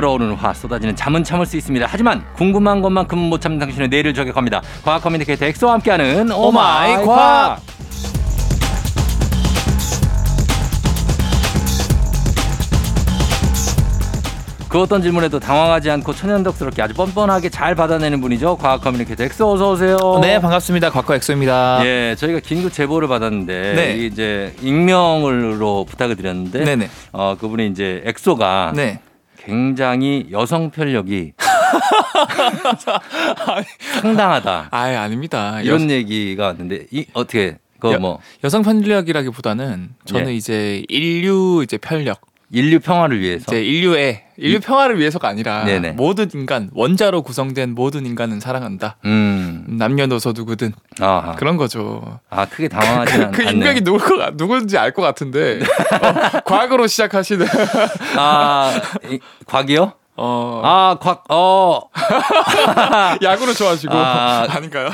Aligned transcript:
끓어오르는 0.00 0.34
화 0.34 0.54
쏟아지는 0.54 0.96
잠은 0.96 1.22
참을 1.22 1.44
수 1.44 1.58
있습니다. 1.58 1.86
하지만 1.88 2.24
궁금한 2.34 2.80
것만큼은 2.80 3.28
못 3.28 3.40
참는 3.40 3.58
당신의 3.58 3.88
뇌를 3.88 4.14
저격합니다. 4.14 4.62
과학 4.82 5.02
communicator 5.02 5.44
엑소와 5.44 5.74
함께하는 5.74 6.32
oh 6.32 6.68
my 6.68 7.04
과학. 7.04 7.60
그 14.70 14.80
어떤 14.80 15.02
질문에도 15.02 15.40
당황하지 15.40 15.90
않고 15.90 16.14
천연덕스럽게 16.14 16.80
아주 16.80 16.94
뻔뻔하게 16.94 17.48
잘 17.48 17.74
받아내는 17.74 18.20
분이죠. 18.20 18.56
과학 18.56 18.80
communicator 18.80 19.24
엑소 19.24 19.52
어서 19.52 19.72
오세요. 19.72 19.98
네 20.22 20.40
반갑습니다 20.40 20.90
과커 20.90 21.16
엑소입니다. 21.16 21.80
예, 21.84 22.14
저희가 22.16 22.38
긴급 22.38 22.72
제보를 22.72 23.08
받았는데 23.08 23.72
네. 23.74 23.94
이게 23.96 24.06
이제 24.06 24.54
익명으로 24.62 25.84
부탁을 25.86 26.14
드렸는데 26.14 26.64
네네. 26.64 26.88
어 27.12 27.36
그분이 27.38 27.66
이제 27.66 28.02
엑소가 28.06 28.72
네. 28.76 29.00
굉장히 29.44 30.28
여성 30.30 30.70
편력이 30.70 31.32
상당하다 34.00 34.68
아예 34.70 34.96
아닙니다. 34.96 35.60
이런 35.62 35.90
얘기가 35.90 36.46
왔는데 36.46 36.86
이 36.90 37.06
어떻게 37.12 37.58
그 37.78 37.92
여- 37.92 37.98
뭐 37.98 38.18
여성 38.44 38.62
편력이라기보다는 38.62 39.90
저는 40.04 40.28
예. 40.28 40.34
이제 40.34 40.84
인류 40.88 41.62
이제 41.64 41.78
편력, 41.78 42.20
인류 42.52 42.80
평화를 42.80 43.20
위해서 43.20 43.44
이제 43.48 43.62
인류의 43.62 44.24
인류 44.36 44.58
평화를 44.60 44.98
위해서가 44.98 45.28
아니라 45.28 45.64
네네. 45.64 45.92
모든 45.92 46.28
인간 46.34 46.68
원자로 46.74 47.22
구성된 47.22 47.74
모든 47.74 48.06
인간은 48.06 48.40
사랑한다. 48.40 48.96
음 49.04 49.64
남녀노소 49.68 50.32
누구든 50.32 50.72
아, 51.00 51.34
그런 51.38 51.56
거죠. 51.56 52.18
아 52.28 52.46
크게 52.46 52.68
당황하지 52.68 53.12
않, 53.14 53.30
그. 53.32 53.42
인명이 53.42 53.82
누구 53.82 54.00
누군지 54.36 54.76
알 54.78 54.92
것 54.92 55.02
같은데 55.02 55.60
어, 56.02 56.40
과거로 56.44 56.86
시작하시는 56.88 57.46
아 58.16 58.72
이, 59.08 59.20
곽이요? 59.46 59.92
어, 60.22 60.60
아 60.62 60.96
곽 61.00 61.24
어 61.30 61.80
야구를 63.22 63.54
좋아하시고 63.54 63.92
아. 63.94 64.46
아, 64.50 64.60
닌가요 64.60 64.90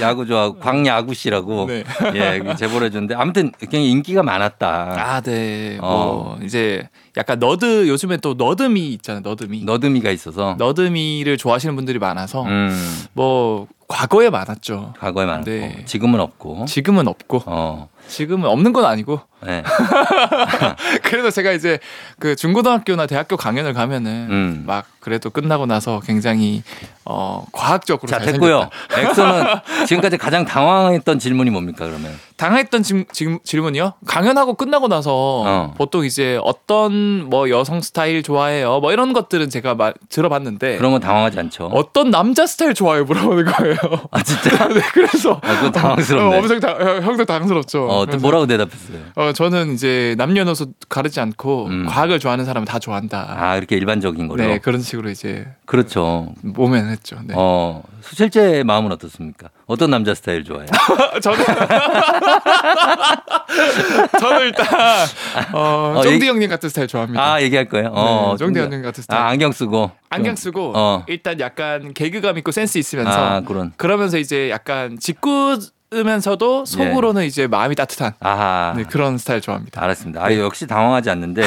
야구 0.00 0.24
좋아하고 0.26 0.58
광야구 0.58 1.12
씨라고 1.14 1.66
네. 1.66 1.84
예 2.14 2.54
제보를 2.54 2.86
해줬는데 2.86 3.14
아무튼 3.14 3.52
굉장히 3.60 3.90
인기가 3.90 4.22
많았다. 4.22 4.94
아, 4.96 5.20
네. 5.20 5.78
어. 5.82 6.36
뭐 6.36 6.38
이제 6.42 6.88
약간 7.16 7.38
너드 7.38 7.88
요즘에 7.88 8.16
또 8.18 8.34
너드미 8.34 8.88
있잖아요. 8.94 9.20
너드미. 9.22 9.64
너드미가 9.64 10.10
있어서 10.12 10.54
너드미를 10.58 11.36
좋아하시는 11.36 11.74
분들이 11.76 11.98
많아서 11.98 12.44
음, 12.44 13.06
뭐 13.12 13.66
과거에 13.88 14.30
많았죠. 14.30 14.94
과거에 14.98 15.26
많았고 15.26 15.50
네. 15.50 15.82
지금은 15.84 16.20
없고 16.20 16.64
지금은 16.66 17.06
없고 17.08 17.42
어 17.46 17.88
지금은 18.08 18.48
없는 18.48 18.72
건 18.72 18.84
아니고 18.86 19.20
네. 19.42 19.62
그래도 21.02 21.30
제가 21.30 21.52
이제 21.52 21.78
그 22.18 22.36
중고등학교나 22.36 23.06
대학교 23.06 23.36
강연을 23.36 23.72
가면은 23.72 24.26
음. 24.30 24.64
막 24.66 24.86
그래도 25.00 25.30
끝나고 25.30 25.66
나서 25.66 26.00
굉장히 26.00 26.62
어 27.04 27.46
과학적으로 27.52 28.08
자잘 28.08 28.32
됐고요. 28.32 28.68
엑소는 28.96 29.44
지금까지 29.88 30.18
가장 30.18 30.44
당황했던 30.44 31.18
질문이 31.18 31.50
뭡니까 31.50 31.86
그러면? 31.86 32.12
당했던 32.36 32.82
지, 32.82 33.04
지금 33.12 33.38
질문이요? 33.44 33.94
강연하고 34.06 34.54
끝나고 34.54 34.88
나서 34.88 35.10
어. 35.14 35.74
보통 35.76 36.04
이제 36.04 36.38
어떤 36.42 37.28
뭐 37.28 37.48
여성 37.50 37.80
스타일 37.80 38.22
좋아해요? 38.22 38.80
뭐 38.80 38.92
이런 38.92 39.12
것들은 39.12 39.50
제가 39.50 39.74
마, 39.74 39.92
들어봤는데 40.08 40.76
그런 40.76 40.92
건 40.92 41.00
당황하지 41.00 41.38
않죠. 41.38 41.66
어떤 41.72 42.10
남자 42.10 42.46
스타일 42.46 42.74
좋아요? 42.74 43.04
물어보는 43.04 43.44
거예요. 43.46 43.76
아 44.10 44.22
진짜? 44.22 44.68
네, 44.68 44.80
그래서 44.92 45.40
아, 45.42 45.54
그건 45.56 45.72
당황스럽네. 45.72 46.36
어, 46.36 46.38
엄청 46.38 46.60
당, 46.60 46.80
형- 46.80 47.02
형도 47.02 47.24
당황스럽죠. 47.24 47.86
어, 47.88 48.00
또 48.00 48.06
그래서, 48.06 48.22
뭐라고 48.22 48.46
대답했어요? 48.46 48.98
어, 49.16 49.29
저는 49.32 49.74
이제 49.74 50.14
남녀노소 50.18 50.66
가르지 50.88 51.20
않고 51.20 51.66
음. 51.66 51.86
과학을 51.86 52.18
좋아하는 52.18 52.44
사람은 52.44 52.66
다 52.66 52.78
좋아한다. 52.78 53.36
아 53.38 53.56
이렇게 53.56 53.76
일반적인 53.76 54.28
걸로. 54.28 54.42
네, 54.44 54.58
그런 54.58 54.80
식으로 54.82 55.10
이제 55.10 55.46
그렇죠. 55.66 56.34
모면했죠. 56.42 57.18
네. 57.24 57.34
어 57.36 57.82
실제 58.02 58.62
마음은 58.64 58.90
어떻습니까? 58.92 59.48
어떤 59.66 59.90
남자 59.90 60.14
스타일 60.14 60.44
좋아해요? 60.44 60.66
저는 61.22 61.44
저는 64.20 64.40
일단 64.46 64.66
어, 65.52 65.94
어, 65.96 66.02
얘기- 66.06 66.26
형님 66.26 66.48
같은 66.48 66.68
스타일 66.68 66.88
좋아합니다. 66.88 67.34
아 67.34 67.42
얘기할 67.42 67.68
거예요? 67.68 67.88
어, 67.94 68.36
네, 68.38 68.44
좀- 68.44 68.56
형님 68.56 68.82
같은 68.82 69.02
스타일. 69.02 69.22
아 69.22 69.28
안경 69.28 69.52
쓰고. 69.52 69.90
안경 70.10 70.34
좀- 70.34 70.36
쓰고 70.36 70.72
어. 70.74 71.04
일단 71.08 71.38
약간 71.40 71.92
개그감 71.94 72.38
있고 72.38 72.52
센스 72.52 72.78
있으면서 72.78 73.10
아 73.12 73.40
그런. 73.40 73.72
그러면서 73.76 74.18
이제 74.18 74.50
약간 74.50 74.98
짓궂 74.98 75.60
으면서도 75.92 76.66
속으로는 76.66 77.24
이제 77.24 77.48
마음이 77.48 77.74
따뜻한 77.74 78.12
아하. 78.20 78.74
네, 78.76 78.84
그런 78.84 79.18
스타일 79.18 79.40
좋아합니다. 79.40 79.82
알았습니다. 79.82 80.24
아, 80.24 80.32
역시 80.38 80.68
당황하지 80.68 81.10
않는데 81.10 81.42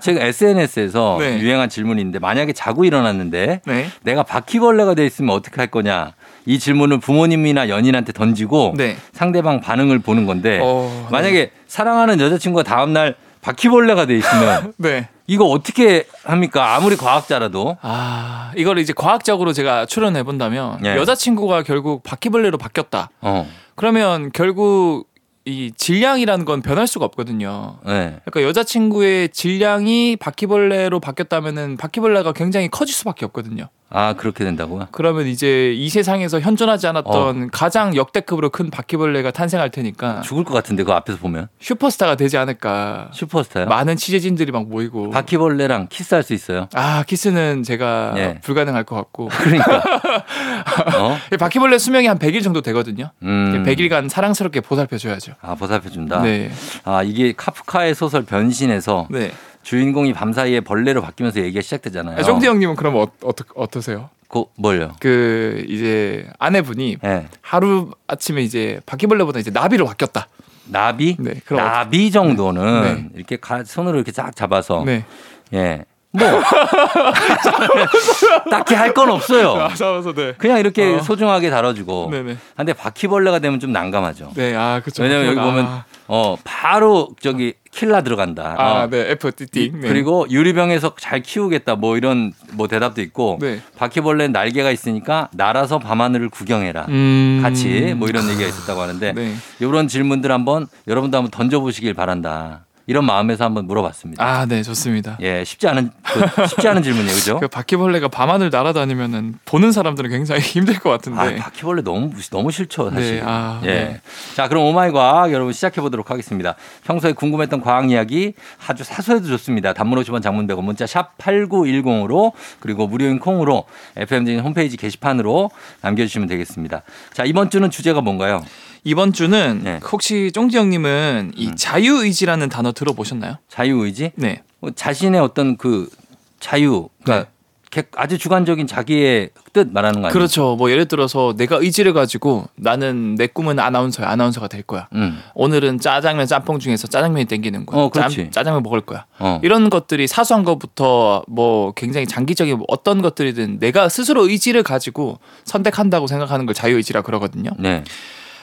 제가 0.00 0.24
SNS에서 0.26 1.18
네. 1.20 1.38
유행한 1.38 1.68
질문인데 1.68 2.18
만약에 2.18 2.52
자고 2.52 2.84
일어났는데 2.84 3.60
네. 3.64 3.86
내가 4.02 4.24
바퀴벌레가 4.24 4.94
돼 4.94 5.06
있으면 5.06 5.30
어떻게 5.36 5.56
할 5.60 5.68
거냐 5.68 6.14
이 6.44 6.58
질문을 6.58 6.98
부모님이나 6.98 7.68
연인한테 7.68 8.12
던지고 8.12 8.74
네. 8.76 8.96
상대방 9.12 9.60
반응을 9.60 10.00
보는 10.00 10.26
건데 10.26 10.58
어, 10.60 11.08
만약에 11.12 11.52
사랑하는 11.68 12.18
여자친구가 12.18 12.64
다음날 12.64 13.14
바퀴벌레가 13.42 14.06
돼 14.06 14.16
있으면 14.16 14.72
네. 14.78 15.08
이거 15.26 15.44
어떻게 15.44 16.06
합니까? 16.24 16.74
아무리 16.74 16.96
과학자라도 16.96 17.78
아, 17.82 18.52
이걸 18.56 18.78
이제 18.78 18.92
과학적으로 18.92 19.52
제가 19.52 19.86
추론해 19.86 20.22
본다면 20.22 20.78
예. 20.84 20.96
여자친구가 20.96 21.62
결국 21.62 22.02
바퀴벌레로 22.02 22.58
바뀌었다. 22.58 23.10
어, 23.20 23.48
그러면 23.74 24.30
결국 24.32 25.08
이 25.44 25.70
질량이라는 25.76 26.44
건 26.44 26.60
변할 26.60 26.88
수가 26.88 27.04
없거든요. 27.04 27.78
네. 27.86 28.18
그러니까 28.24 28.42
여자친구의 28.42 29.28
질량이 29.28 30.16
바퀴벌레로 30.16 30.98
바뀌었다면은 30.98 31.76
바퀴벌레가 31.76 32.32
굉장히 32.32 32.68
커질 32.68 32.94
수밖에 32.94 33.24
없거든요. 33.26 33.68
아 33.88 34.14
그렇게 34.14 34.44
된다고요? 34.44 34.88
그러면 34.90 35.26
이제 35.28 35.72
이 35.72 35.88
세상에서 35.88 36.40
현존하지 36.40 36.88
않았던 36.88 37.44
어. 37.44 37.48
가장 37.52 37.94
역대급으로 37.94 38.50
큰 38.50 38.68
바퀴벌레가 38.68 39.30
탄생할 39.30 39.70
테니까 39.70 40.22
죽을 40.22 40.42
것 40.42 40.54
같은데 40.54 40.82
그 40.82 40.92
앞에서 40.92 41.18
보면 41.18 41.48
슈퍼스타가 41.60 42.16
되지 42.16 42.36
않을까. 42.36 43.10
슈퍼스타요? 43.12 43.66
많은 43.66 43.96
취재진들이 43.96 44.50
막 44.50 44.68
모이고. 44.68 45.10
바퀴벌레랑 45.10 45.86
키스할 45.88 46.24
수 46.24 46.34
있어요? 46.34 46.68
아 46.74 47.04
키스는 47.04 47.62
제가 47.62 48.14
예. 48.16 48.40
불가능할 48.42 48.82
것 48.84 48.96
같고. 48.96 49.28
그러니까 49.38 49.76
어? 50.98 51.16
이 51.32 51.36
바퀴벌레 51.36 51.78
수명이 51.78 52.08
한 52.08 52.18
100일 52.18 52.42
정도 52.42 52.62
되거든요. 52.62 53.10
음. 53.22 53.62
100일간 53.64 54.08
사랑스럽게 54.08 54.62
보살펴 54.62 54.98
줘야죠. 54.98 55.34
아 55.40 55.54
보살펴 55.54 55.90
준다. 55.90 56.20
네. 56.22 56.50
아 56.84 57.04
이게 57.04 57.32
카프카의 57.36 57.94
소설 57.94 58.24
변신에서 58.24 59.06
네. 59.10 59.30
주인공이 59.66 60.12
밤 60.12 60.32
사이에 60.32 60.60
벌레로 60.60 61.02
바뀌면서 61.02 61.40
얘기가 61.40 61.60
시작되잖아요. 61.60 62.20
아, 62.20 62.22
쫑디 62.22 62.46
형님은 62.46 62.76
그럼 62.76 62.94
어, 62.94 63.08
어떠, 63.24 63.44
어떠세요? 63.56 64.10
그 64.28 64.44
뭘요? 64.54 64.92
그 65.00 65.64
이제 65.68 66.28
아내분이 66.38 66.98
예. 67.04 67.26
하루 67.40 67.90
아침에 68.06 68.42
이제 68.42 68.80
바퀴벌레보다 68.86 69.40
이제 69.40 69.50
나비로 69.50 69.84
바뀌었다. 69.86 70.28
나비? 70.66 71.16
네, 71.18 71.40
나비 71.48 72.12
정도는 72.12 72.82
네. 72.82 73.08
이렇게 73.16 73.38
가, 73.38 73.64
손으로 73.64 73.96
이렇게 73.96 74.12
쫙 74.12 74.36
잡아서 74.36 74.84
네. 74.86 75.04
예. 75.52 75.84
뭐 76.16 76.42
딱히 78.50 78.74
할 78.74 78.96
건 78.96 79.10
없어요. 79.10 79.52
아사와서 79.54 80.14
네. 80.14 80.32
그냥 80.38 80.58
이렇게 80.58 80.94
어. 80.94 81.02
소중하게 81.02 81.50
다뤄주고. 81.50 82.08
네네. 82.10 82.36
근데 82.56 82.72
바퀴벌레가 82.72 83.40
되면 83.40 83.60
좀 83.60 83.72
난감하죠. 83.72 84.30
네, 84.34 84.54
아 84.56 84.80
그렇죠. 84.80 85.02
왜냐면 85.02 85.26
여기 85.26 85.38
아, 85.38 85.44
보면 85.44 85.68
어 86.08 86.36
바로 86.44 87.08
저기 87.20 87.52
킬라 87.72 88.02
들어간다. 88.02 88.54
아, 88.56 88.84
어. 88.84 88.88
네, 88.88 89.10
F 89.10 89.32
띠띵. 89.32 89.80
네. 89.80 89.88
그리고 89.88 90.24
유리병에서 90.30 90.94
잘 90.98 91.20
키우겠다 91.20 91.76
뭐 91.76 91.98
이런 91.98 92.32
뭐 92.52 92.68
대답도 92.68 93.02
있고 93.02 93.36
네. 93.40 93.60
바퀴벌레는 93.76 94.32
날개가 94.32 94.70
있으니까 94.70 95.28
날아서 95.32 95.78
밤하늘을 95.78 96.30
구경해라 96.30 96.86
음. 96.88 97.40
같이 97.42 97.92
뭐 97.96 98.08
이런 98.08 98.26
얘기가 98.30 98.48
있었다고 98.48 98.80
하는데 98.80 99.12
네. 99.12 99.34
이런 99.60 99.88
질문들 99.88 100.32
한번 100.32 100.66
여러분도 100.88 101.18
한번 101.18 101.30
던져보시길 101.30 101.92
바란다 101.92 102.64
이런 102.86 103.04
마음에서 103.04 103.44
한번 103.44 103.66
물어봤습니다. 103.66 104.24
아, 104.24 104.46
네, 104.46 104.62
좋습니다. 104.62 105.18
예 105.20 105.42
쉽지 105.44 105.66
않은 105.68 105.90
그 106.04 106.46
쉽지 106.46 106.68
않은 106.68 106.82
질문이에요, 106.82 107.14
그죠? 107.14 107.40
그 107.40 107.48
바퀴벌레가 107.48 108.08
밤하늘 108.08 108.50
날아다니면은 108.50 109.40
보는 109.44 109.72
사람들은 109.72 110.10
굉장히 110.10 110.40
힘들 110.46 110.78
것 110.78 110.90
같은데. 110.90 111.20
아, 111.20 111.44
바퀴벌레 111.44 111.82
너무 111.82 112.12
너무 112.30 112.50
싫죠, 112.50 112.90
사실. 112.90 113.16
네, 113.16 113.22
아, 113.24 113.60
예. 113.64 113.66
네. 113.66 114.00
자, 114.34 114.48
그럼 114.48 114.64
오마이 114.64 114.92
과학 114.92 115.32
여러분 115.32 115.52
시작해 115.52 115.80
보도록 115.80 116.10
하겠습니다. 116.10 116.54
평소에 116.84 117.12
궁금했던 117.12 117.60
과학 117.60 117.90
이야기 117.90 118.34
아주 118.66 118.84
사소해도 118.84 119.26
좋습니다. 119.26 119.72
단문 119.72 120.00
50원 120.02 120.22
장문 120.22 120.46
100원 120.46 120.62
문자 120.62 120.86
샵 120.86 121.18
8910으로 121.18 122.32
그리고 122.60 122.86
무료인 122.86 123.18
콩으로 123.18 123.64
FM진 123.96 124.40
홈페이지 124.40 124.76
게시판으로 124.76 125.50
남겨 125.80 126.04
주시면 126.04 126.28
되겠습니다. 126.28 126.82
자, 127.12 127.24
이번 127.24 127.50
주는 127.50 127.68
주제가 127.68 128.00
뭔가요? 128.00 128.44
이번 128.86 129.12
주는 129.12 129.62
네. 129.64 129.80
혹시 129.90 130.30
쫑지 130.32 130.56
형님은 130.56 131.32
이 131.34 131.48
음. 131.48 131.56
자유의지라는 131.56 132.48
단어 132.48 132.70
들어보셨나요? 132.70 133.38
자유 133.48 133.84
의지? 133.84 134.12
네. 134.14 134.42
뭐 134.60 134.70
자신의 134.70 135.20
어떤 135.20 135.56
그 135.56 135.90
자유 136.38 136.88
그러니까 137.02 137.28
객- 137.72 137.90
아주 137.96 138.16
주관적인 138.16 138.68
자기의 138.68 139.30
뜻 139.52 139.72
말하는 139.72 140.02
거 140.02 140.06
아니에요? 140.06 140.12
그렇죠. 140.12 140.54
뭐 140.54 140.70
예를 140.70 140.86
들어서 140.86 141.34
내가 141.36 141.56
의지를 141.56 141.94
가지고 141.94 142.46
나는 142.54 143.16
내 143.16 143.26
꿈은 143.26 143.58
아나운서야. 143.58 144.08
아나운서가 144.08 144.46
될 144.46 144.62
거야. 144.62 144.86
음. 144.94 145.18
오늘은 145.34 145.80
짜장면 145.80 146.28
짬뽕 146.28 146.60
중에서 146.60 146.86
짜장면이 146.86 147.24
땡기는 147.24 147.66
거야. 147.66 147.80
어, 147.82 147.88
그렇지. 147.88 148.16
짬, 148.16 148.30
짜장면 148.30 148.62
먹을 148.62 148.82
거야. 148.82 149.06
어. 149.18 149.40
이런 149.42 149.68
것들이 149.68 150.06
사소한 150.06 150.44
것부터 150.44 151.24
뭐 151.26 151.72
굉장히 151.72 152.06
장기적인 152.06 152.62
어떤 152.68 153.02
것들이든 153.02 153.58
내가 153.58 153.88
스스로 153.88 154.28
의지를 154.28 154.62
가지고 154.62 155.18
선택한다고 155.42 156.06
생각하는 156.06 156.46
걸 156.46 156.54
자유의지라 156.54 157.02
그러거든요. 157.02 157.50
네. 157.58 157.82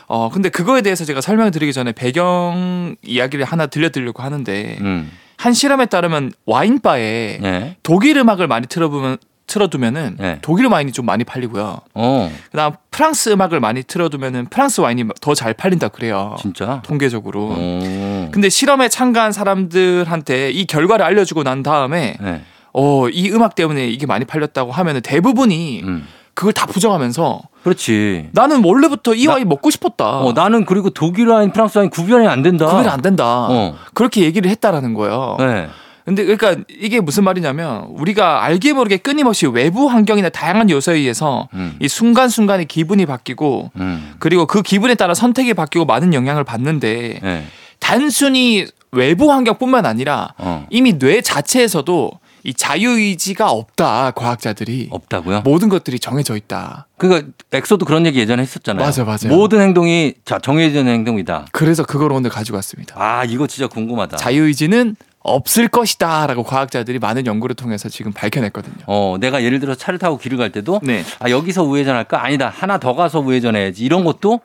어 0.08 0.30
근데 0.30 0.50
그거에 0.50 0.82
대해서 0.82 1.06
제가 1.06 1.22
설명을 1.22 1.52
드리기 1.52 1.74
전에 1.74 1.92
배경 1.92 2.96
이야기를 3.04 3.46
하나 3.46 3.68
들려드리려고 3.68 4.24
하는데 4.24 4.78
음. 4.82 5.12
한 5.38 5.54
실험에 5.54 5.86
따르면 5.88 6.32
와인바에 6.46 7.40
네. 7.42 7.76
독일 7.84 8.18
음악을 8.18 8.48
많이 8.48 8.68
틀어보면 8.68 9.18
틀어두면은 9.46 10.16
네. 10.20 10.40
독일 10.42 10.68
와인이 10.68 10.94
좀 10.94 11.06
많이 11.06 11.24
팔리고요. 11.26 11.80
어. 11.94 12.32
그다음 12.52 12.74
프랑스 12.92 13.30
음악을 13.30 13.60
많이 13.60 13.84
틀어두면은 13.84 14.46
프랑스 14.50 14.80
와인이 14.82 15.04
더 15.20 15.34
잘 15.36 15.54
팔린다 15.54 15.90
그래요. 15.90 16.36
진짜? 16.40 16.82
통계적으로. 16.86 17.48
오. 17.50 18.30
근데 18.32 18.48
실험에 18.50 18.88
참가한 18.88 19.32
사람들한테 19.34 20.52
이 20.52 20.66
결과를 20.66 21.06
알려주고 21.06 21.44
난 21.44 21.62
다음에 21.62 22.16
네. 22.22 22.42
어, 22.72 23.10
이 23.10 23.30
음악 23.32 23.56
때문에 23.56 23.88
이게 23.90 24.06
많이 24.06 24.24
팔렸다고 24.26 24.72
하면은 24.72 25.02
대부분이 25.02 25.82
음. 25.84 26.08
그걸 26.34 26.54
다 26.54 26.66
부정하면서 26.66 27.42
그렇지. 27.64 28.30
나는 28.34 28.64
원래부터 28.64 29.14
이 29.16 29.26
나- 29.26 29.34
와인 29.34 29.48
먹고 29.48 29.70
싶었다. 29.70 30.20
어, 30.20 30.34
나는 30.34 30.66
그리고 30.66 30.90
독일 30.90 31.28
와인, 31.28 31.52
프랑스 31.52 31.78
와인 31.78 31.90
구별이 31.90 32.28
안 32.28 32.42
된다. 32.44 32.66
구별이 32.66 32.88
안 32.88 33.02
된다. 33.02 33.48
어. 33.50 33.76
그렇게 33.94 34.22
얘기를 34.22 34.50
했다라는 34.52 34.94
거예요. 34.94 35.38
네. 35.40 35.68
근데 36.06 36.26
그러니까 36.26 36.62
이게 36.68 37.00
무슨 37.00 37.24
말이냐면 37.24 37.84
우리가 37.92 38.44
알게 38.44 38.74
모르게 38.74 38.98
끊임없이 38.98 39.48
외부 39.48 39.88
환경이나 39.90 40.28
다양한 40.30 40.70
요소에 40.70 40.96
의해서 40.96 41.48
음. 41.54 41.78
이 41.80 41.88
순간순간의 41.88 42.66
기분이 42.66 43.06
바뀌고 43.06 43.72
음. 43.78 44.14
그리고 44.20 44.46
그 44.46 44.62
기분에 44.62 44.96
따라 44.96 45.14
선택이 45.14 45.54
바뀌고 45.54 45.86
많은 45.86 46.14
영향을 46.14 46.44
받는데 46.44 47.20
네. 47.24 47.46
단순히 47.80 48.66
외부 48.92 49.32
환경뿐만 49.32 49.86
아니라 49.86 50.34
어. 50.38 50.66
이미 50.70 51.00
뇌 51.00 51.22
자체에서도 51.22 52.12
이 52.44 52.54
자유의지가 52.54 53.50
없다 53.50 54.12
과학자들이 54.12 54.90
없다고요? 54.92 55.42
모든 55.42 55.70
것들이 55.70 55.98
정해져 56.00 56.36
있다. 56.36 56.88
그러니까 56.98 57.32
엑소도 57.54 57.86
그런 57.86 58.06
얘기 58.06 58.20
예전에 58.20 58.42
했었잖아요. 58.42 58.86
맞아, 58.86 59.04
맞아요. 59.06 59.28
모든 59.30 59.62
행동이 59.62 60.14
자 60.26 60.40
정해진 60.40 60.88
행동이다. 60.88 61.46
그래서 61.54 61.84
그걸 61.86 62.12
오늘 62.12 62.30
가지고 62.30 62.58
왔습니다. 62.58 62.96
아 62.98 63.24
이거 63.24 63.48
진짜 63.48 63.68
궁금하다. 63.68 64.18
자유의지는 64.18 64.98
없을 65.20 65.70
것이다라고 65.70 66.44
과학자들이 66.44 67.00
많은 67.00 67.26
연구를 67.26 67.56
통해서 67.56 67.88
지금 67.88 68.12
밝혀냈거든요. 68.12 68.76
어 68.88 69.16
내가 69.22 69.42
예를 69.42 69.62
들어 69.62 69.74
차를 69.74 69.98
타고 69.98 70.18
길을 70.18 70.38
갈 70.38 70.52
때도 70.52 70.82
네. 70.84 71.06
아 71.20 71.30
여기서 71.30 71.64
우회전할까 71.64 72.26
아니다 72.26 72.50
하나 72.54 72.78
더 72.78 72.94
가서 72.94 73.22
우회전해야지 73.22 73.86
이런 73.86 74.04
것도 74.04 74.42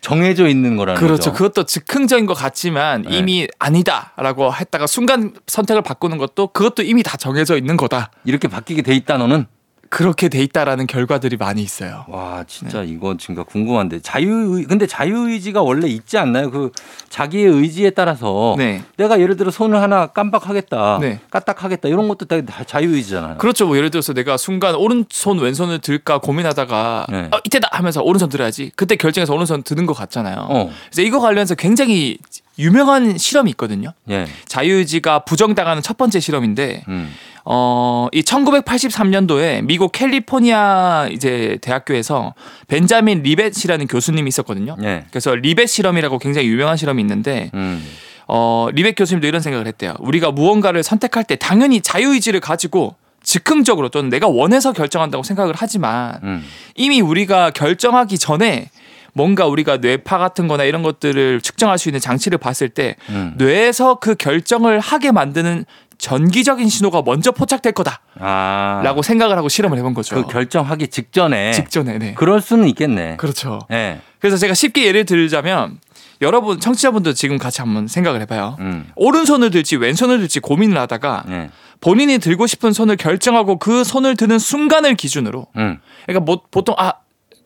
정해져 0.00 0.48
있는 0.48 0.76
거라는 0.76 1.00
그렇죠. 1.00 1.30
거죠. 1.30 1.32
그것도 1.32 1.64
즉흥적인 1.64 2.26
것 2.26 2.34
같지만 2.34 3.02
네. 3.02 3.18
이미 3.18 3.48
아니다라고 3.58 4.54
했다가 4.54 4.86
순간 4.86 5.34
선택을 5.46 5.82
바꾸는 5.82 6.18
것도 6.18 6.48
그것도 6.48 6.82
이미 6.82 7.02
다 7.02 7.16
정해져 7.16 7.56
있는 7.56 7.76
거다. 7.76 8.10
이렇게 8.24 8.48
바뀌게 8.48 8.82
돼 8.82 8.94
있다 8.94 9.18
너는 9.18 9.46
그렇게 9.90 10.28
돼 10.28 10.42
있다라는 10.42 10.86
결과들이 10.86 11.36
많이 11.36 11.62
있어요. 11.62 12.04
와 12.08 12.44
진짜 12.46 12.82
이거 12.82 13.16
진짜 13.16 13.42
궁금한데 13.42 14.00
자유 14.00 14.64
근데 14.68 14.86
자유 14.86 15.30
의지가 15.30 15.62
원래 15.62 15.88
있지 15.88 16.18
않나요? 16.18 16.50
그 16.50 16.70
자기의 17.08 17.46
의지에 17.46 17.90
따라서 17.90 18.54
네. 18.58 18.82
내가 18.96 19.20
예를 19.20 19.36
들어 19.36 19.50
손을 19.50 19.80
하나 19.80 20.08
깜빡하겠다, 20.08 20.98
네. 21.00 21.20
까딱하겠다 21.30 21.88
이런 21.88 22.08
것도 22.08 22.26
다 22.26 22.64
자유 22.64 22.94
의지잖아요. 22.94 23.38
그렇죠. 23.38 23.66
뭐 23.66 23.76
예를 23.76 23.90
들어서 23.90 24.12
내가 24.12 24.36
순간 24.36 24.74
오른손 24.74 25.38
왼손을 25.38 25.78
들까 25.78 26.18
고민하다가 26.18 27.06
네. 27.10 27.28
어, 27.32 27.38
이때다 27.44 27.68
하면서 27.72 28.02
오른손 28.02 28.28
들어야지. 28.28 28.72
그때 28.76 28.96
결정해서 28.96 29.34
오른손 29.34 29.62
드는 29.62 29.86
것 29.86 29.94
같잖아요. 29.94 30.36
어, 30.48 30.70
그래서 30.90 31.02
이거 31.02 31.20
관련해서 31.20 31.54
굉장히 31.54 32.18
유명한 32.58 33.16
실험이 33.16 33.50
있거든요. 33.50 33.92
예, 34.10 34.26
자유 34.46 34.74
의지가 34.74 35.20
부정당하는 35.20 35.80
첫 35.80 35.96
번째 35.96 36.18
실험인데 36.18 36.84
음, 36.88 37.12
어, 37.50 38.08
이 38.12 38.20
1983년도에 38.20 39.64
미국 39.64 39.90
캘리포니아 39.92 41.08
이제 41.10 41.56
대학교에서 41.62 42.34
벤자민 42.66 43.22
리벳이라는 43.22 43.86
교수님이 43.86 44.28
있었거든요. 44.28 44.76
예, 44.82 45.06
그래서 45.08 45.34
리벳 45.34 45.66
실험이라고 45.66 46.18
굉장히 46.18 46.48
유명한 46.48 46.76
실험이 46.76 47.00
있는데 47.02 47.50
음, 47.54 47.82
어, 48.26 48.68
리벳 48.74 48.96
교수님도 48.96 49.26
이런 49.26 49.40
생각을 49.40 49.66
했대요. 49.66 49.94
우리가 50.00 50.30
무언가를 50.30 50.82
선택할 50.82 51.24
때 51.24 51.36
당연히 51.36 51.80
자유의지를 51.80 52.40
가지고 52.40 52.96
즉흥적으로 53.22 53.88
또는 53.88 54.10
내가 54.10 54.28
원해서 54.28 54.74
결정한다고 54.74 55.24
생각을 55.24 55.54
하지만 55.56 56.20
음, 56.24 56.44
이미 56.74 57.00
우리가 57.00 57.52
결정하기 57.52 58.18
전에 58.18 58.68
뭔가 59.14 59.46
우리가 59.46 59.78
뇌파 59.78 60.18
같은 60.18 60.48
거나 60.48 60.64
이런 60.64 60.82
것들을 60.82 61.40
측정할 61.40 61.78
수 61.78 61.88
있는 61.88 61.98
장치를 61.98 62.36
봤을 62.36 62.68
때 62.68 62.96
음. 63.08 63.34
뇌에서 63.38 63.96
그 63.96 64.14
결정을 64.14 64.80
하게 64.80 65.12
만드는 65.12 65.64
전기적인 65.98 66.68
신호가 66.68 67.02
먼저 67.02 67.32
포착될 67.32 67.72
거다라고 67.72 68.00
아, 68.20 69.02
생각을 69.02 69.36
하고 69.36 69.48
실험을 69.48 69.78
해본 69.78 69.94
거죠. 69.94 70.14
그 70.14 70.26
결정하기 70.26 70.88
직전에 70.88 71.52
직전에. 71.52 71.98
네. 71.98 72.14
그럴 72.14 72.40
수는 72.40 72.68
있겠네. 72.68 73.16
그렇죠. 73.16 73.58
예, 73.72 74.00
그래서 74.20 74.36
제가 74.36 74.54
쉽게 74.54 74.86
예를 74.86 75.04
들자면 75.04 75.78
여러분 76.20 76.60
청취자분들 76.60 77.14
지금 77.14 77.38
같이 77.38 77.60
한번 77.60 77.88
생각을 77.88 78.20
해봐요. 78.22 78.56
음, 78.60 78.88
오른손을 78.96 79.50
들지 79.50 79.76
왼손을 79.76 80.18
들지 80.18 80.40
고민을 80.40 80.78
하다가 80.78 81.24
예, 81.30 81.50
본인이 81.80 82.18
들고 82.18 82.46
싶은 82.46 82.72
손을 82.72 82.96
결정하고 82.96 83.58
그 83.58 83.82
손을 83.82 84.16
드는 84.16 84.38
순간을 84.38 84.94
기준으로 84.94 85.46
음, 85.56 85.78
그러니까 86.06 86.24
뭐 86.24 86.42
보통 86.50 86.74
아 86.78 86.94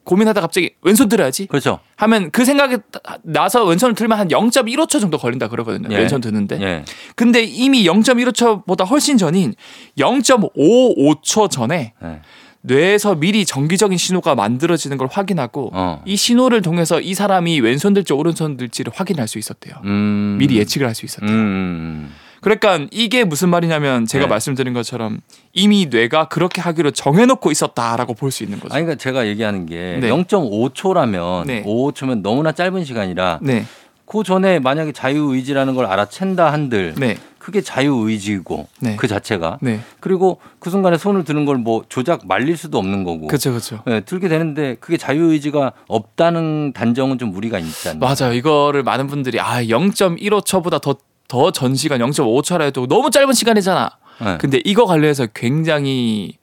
고민하다 0.04 0.40
갑자기 0.40 0.70
왼손 0.82 1.08
들어야지 1.08 1.46
그렇죠. 1.46 1.78
하면 1.96 2.30
그 2.30 2.44
생각에 2.44 2.78
나서 3.22 3.64
왼손을 3.64 3.94
들면 3.94 4.18
한 4.18 4.28
0.15초 4.28 5.00
정도 5.00 5.18
걸린다 5.18 5.48
그러거든요. 5.48 5.88
예. 5.90 5.96
왼손 5.98 6.20
드는데. 6.20 6.60
예, 6.60 6.84
근데 7.14 7.42
이미 7.42 7.84
0.15초보다 7.84 8.88
훨씬 8.88 9.16
전인 9.16 9.54
0.55초 9.98 11.50
전에 11.50 11.94
예, 12.02 12.20
뇌에서 12.62 13.16
미리 13.16 13.44
정기적인 13.44 13.98
신호가 13.98 14.34
만들어지는 14.34 14.96
걸 14.96 15.08
확인하고 15.10 15.70
어, 15.72 16.02
이 16.04 16.16
신호를 16.16 16.62
통해서 16.62 17.00
이 17.00 17.14
사람이 17.14 17.60
왼손 17.60 17.92
들지 17.94 18.12
오른손 18.12 18.56
들지를 18.56 18.92
확인할 18.94 19.28
수 19.28 19.38
있었대요. 19.38 19.74
음, 19.84 20.36
미리 20.38 20.56
예측을 20.58 20.86
할수 20.86 21.04
음, 21.04 21.06
있었대요. 21.06 21.30
음, 21.30 22.12
그러니까 22.42 22.80
이게 22.90 23.24
무슨 23.24 23.48
말이냐면 23.48 24.04
제가 24.04 24.26
네. 24.26 24.28
말씀드린 24.28 24.74
것처럼 24.74 25.20
이미 25.54 25.86
뇌가 25.86 26.26
그렇게 26.28 26.60
하기로 26.60 26.90
정해놓고 26.90 27.50
있었다라고 27.50 28.14
볼 28.14 28.30
수 28.30 28.42
있는 28.42 28.60
거죠. 28.60 28.74
아니, 28.74 28.84
그러니까 28.84 29.00
제가 29.02 29.26
얘기하는 29.28 29.64
게 29.64 29.98
네. 30.00 30.10
0.5초라면 30.10 31.46
네. 31.46 31.62
5초면 31.64 32.22
너무나 32.22 32.52
짧은 32.52 32.84
시간이라 32.84 33.38
네, 33.42 33.64
그 34.04 34.22
전에 34.24 34.58
만약에 34.58 34.92
자유의지라는 34.92 35.74
걸 35.74 35.86
알아챈다 35.86 36.38
한들 36.50 36.94
네, 36.98 37.16
그게 37.38 37.60
자유의지고 37.60 38.66
네. 38.80 38.96
그 38.96 39.06
자체가 39.08 39.58
네, 39.62 39.80
그리고 40.00 40.38
그 40.58 40.68
순간에 40.70 40.98
손을 40.98 41.24
드는 41.24 41.44
걸 41.44 41.56
뭐 41.62 41.84
조작 41.88 42.26
말릴 42.26 42.56
수도 42.56 42.78
없는 42.78 43.04
거고 43.04 43.28
그렇죠, 43.28 43.50
그렇죠. 43.50 43.82
예, 43.88 44.00
들게 44.00 44.26
되는데 44.28 44.76
그게 44.80 44.96
자유의지가 44.96 45.72
없다는 45.86 46.72
단정은 46.72 47.18
좀 47.18 47.30
무리가 47.30 47.58
있지 47.60 47.88
않나 47.90 48.00
맞아요. 48.04 48.34
이거를 48.34 48.82
많은 48.82 49.06
분들이 49.06 49.38
아 49.38 49.62
0.15초보다 49.62 50.80
더 50.80 50.96
더 51.32 51.50
전 51.50 51.74
시간 51.74 52.00
0.5초라 52.00 52.60
해도 52.62 52.86
너무 52.86 53.10
짧은 53.10 53.32
시간이잖아. 53.32 53.90
예. 54.26 54.38
근데 54.38 54.60
이거 54.66 54.84
관련해서 54.84 55.26
굉장히 55.34 56.36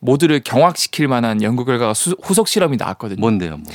모두를 0.00 0.40
경악시킬 0.40 1.06
만한 1.06 1.40
연구 1.42 1.64
결과가 1.64 1.94
수- 1.94 2.16
후속 2.20 2.48
실험이 2.48 2.76
나왔거든요. 2.76 3.20
뭔데요 3.20 3.56
뭐 3.58 3.72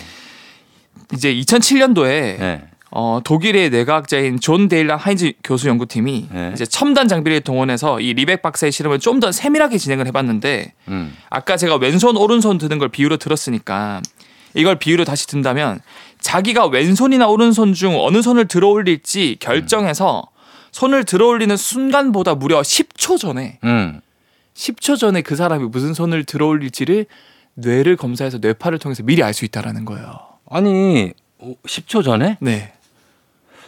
이제 1.14 1.34
2007년도에 1.34 2.10
예. 2.12 2.62
어, 2.92 3.22
독일의 3.24 3.70
뇌과학자인 3.70 4.40
존 4.42 4.68
딜런 4.68 4.98
헤인즈 5.00 5.34
교수 5.44 5.70
연구팀이 5.70 6.28
네. 6.32 6.52
이제 6.54 6.66
첨단 6.66 7.08
장비를 7.08 7.40
동원해서 7.42 8.00
이 8.02 8.14
리벳 8.14 8.42
박사의 8.42 8.72
실험을 8.74 9.00
좀 9.00 9.20
더 9.20 9.32
세밀하게 9.32 9.78
진행을 9.78 10.08
해봤는데 10.08 10.74
음. 10.90 11.16
아까 11.30 11.56
제가 11.56 11.76
왼손 11.78 12.18
오른손 12.18 12.58
드는 12.58 12.80
걸 12.80 12.90
비유로 12.90 13.18
들었으니까 13.18 14.02
이걸 14.56 14.78
비유로 14.78 15.06
다시 15.06 15.26
든다면 15.28 15.80
자기가 16.20 16.66
왼손이나 16.68 17.28
오른손 17.28 17.74
중 17.74 17.96
어느 17.98 18.22
손을 18.22 18.48
들어 18.48 18.68
올릴지 18.70 19.38
결정해서 19.40 20.24
손을 20.72 21.04
들어 21.04 21.28
올리는 21.28 21.56
순간보다 21.56 22.36
무려 22.36 22.62
10초 22.62 23.18
전에 23.20 23.60
음. 23.64 24.02
10초 24.56 24.98
전에 24.98 25.22
그 25.22 25.36
사람이 25.36 25.66
무슨 25.70 25.94
손을 25.94 26.24
들어 26.26 26.48
올릴지를 26.48 27.06
뇌를 27.56 27.96
검사해서 27.98 28.38
뇌파를 28.40 28.80
통해서 28.80 29.04
미리 29.04 29.24
알 29.24 29.34
수 29.34 29.46
있다라는 29.46 29.86
거예요. 29.86 30.18
아니 30.50 31.12
10초 31.42 32.04
전에 32.04 32.38
네. 32.42 32.74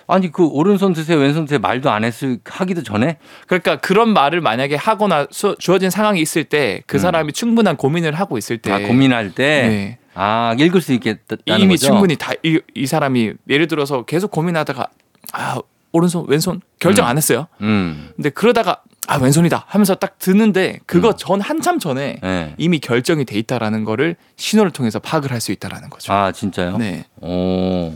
아니 0.08 0.29
그 0.31 0.46
오른손 0.46 0.91
드세요 0.93 1.17
왼손 1.20 1.46
드세요 1.46 1.60
말도 1.60 1.89
안 1.89 2.03
했을 2.03 2.39
하기도 2.43 2.84
전에 2.84 3.17
그러니까 3.48 3.77
그런 3.77 4.10
말을 4.12 4.41
만약에 4.41 4.75
하거나 4.75 5.25
수- 5.31 5.55
주어진 5.58 5.89
상황이 5.89 6.20
있을 6.22 6.43
때그 6.43 6.98
음. 6.98 7.00
사람이 7.00 7.31
충분한 7.34 7.77
고민을 7.77 8.13
하고 8.15 8.38
있을 8.38 8.58
때다 8.58 8.79
고민할 8.88 9.31
때 9.34 9.67
네. 9.67 9.98
아 10.13 10.53
읽을 10.60 10.81
수 10.81 10.91
있겠다는 10.93 11.43
이미 11.62 11.75
거죠. 11.75 11.88
충분히 11.88 12.17
다 12.17 12.34
이 12.43 12.86
사람이 12.86 13.34
예를 13.48 13.67
들어서 13.67 14.03
계속 14.03 14.31
고민하다가 14.31 14.88
아 15.34 15.60
오른손 15.91 16.25
왼손 16.27 16.62
결정 16.79 17.05
음. 17.05 17.10
안 17.10 17.17
했어요. 17.17 17.48
음. 17.62 18.10
근데 18.15 18.29
그러다가 18.29 18.81
아 19.07 19.17
왼손이다 19.17 19.65
하면서 19.67 19.95
딱 19.95 20.19
듣는데 20.19 20.79
그거 20.86 21.10
음. 21.10 21.13
전 21.17 21.41
한참 21.41 21.79
전에 21.79 22.17
네. 22.21 22.53
이미 22.57 22.79
결정이 22.79 23.25
돼 23.25 23.38
있다라는 23.39 23.83
거를 23.83 24.15
신호를 24.38 24.71
통해서 24.71 25.00
파악을 25.00 25.31
할 25.31 25.41
수 25.41 25.51
있다라는 25.51 25.89
거죠. 25.89 26.13
아 26.13 26.31
진짜요? 26.31 26.77
네. 26.77 27.05
오. 27.19 27.93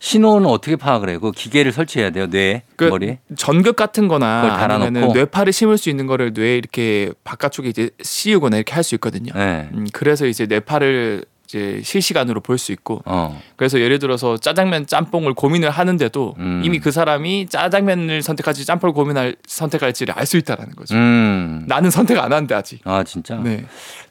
신호는 0.00 0.46
어떻게 0.48 0.76
파악을 0.76 1.08
해요? 1.08 1.18
그 1.20 1.32
기계를 1.32 1.72
설치해야 1.72 2.10
돼요, 2.10 2.26
뇌 2.28 2.62
그 2.76 2.84
머리. 2.84 3.16
전극 3.36 3.74
같은 3.74 4.06
거나 4.06 4.42
그걸 4.42 4.58
달아놓고? 4.58 4.86
아니면 4.86 5.12
뇌파를 5.14 5.52
심을 5.52 5.78
수 5.78 5.88
있는 5.88 6.06
거를 6.06 6.32
뇌에 6.34 6.58
이렇게 6.58 7.10
바깥쪽에 7.24 7.68
이제 7.70 7.88
씌우거나 8.02 8.56
이렇게 8.56 8.74
할 8.74 8.84
수 8.84 8.94
있거든요. 8.96 9.32
네. 9.34 9.68
음, 9.72 9.86
그래서 9.94 10.26
이제 10.26 10.44
뇌파를 10.46 11.24
이제 11.54 11.80
실시간으로 11.84 12.40
볼 12.40 12.58
수 12.58 12.72
있고 12.72 13.02
어. 13.04 13.40
그래서 13.56 13.78
예를 13.80 13.98
들어서 13.98 14.36
짜장면 14.38 14.86
짬뽕을 14.86 15.34
고민을 15.34 15.70
하는데도 15.70 16.34
음. 16.38 16.62
이미 16.64 16.78
그 16.80 16.90
사람이 16.90 17.46
짜장면을 17.48 18.22
선택할지 18.22 18.64
짬뽕을 18.64 18.92
고민할 18.94 19.36
선택할지를 19.46 20.14
알 20.16 20.24
수 20.24 20.38
있다라는 20.38 20.74
거죠. 20.74 20.94
음. 20.94 21.64
나는 21.68 21.90
선택 21.90 22.18
안 22.18 22.32
하는데 22.32 22.54
아직. 22.54 22.80
아 22.84 23.04
진짜. 23.04 23.36
네. 23.36 23.66